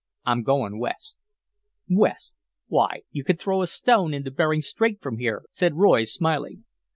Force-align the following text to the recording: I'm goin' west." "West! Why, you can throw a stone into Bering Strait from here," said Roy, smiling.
I'm 0.25 0.41
goin' 0.41 0.79
west." 0.79 1.19
"West! 1.87 2.35
Why, 2.65 3.01
you 3.11 3.23
can 3.23 3.37
throw 3.37 3.61
a 3.61 3.67
stone 3.67 4.15
into 4.15 4.31
Bering 4.31 4.61
Strait 4.63 4.99
from 4.99 5.17
here," 5.19 5.43
said 5.51 5.75
Roy, 5.75 6.05
smiling. 6.05 6.63